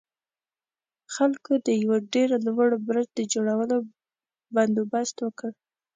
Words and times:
خلکو 1.15 1.51
د 1.65 1.67
يوه 1.83 1.97
ډېر 2.13 2.29
لوړ 2.47 2.69
برج 2.87 3.07
د 3.17 3.19
جوړولو 3.33 3.77
بندوبست 4.53 5.15
وکړ. 5.21 5.51